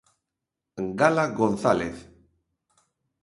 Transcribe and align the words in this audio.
Gala 0.99 1.25
González. 1.39 1.97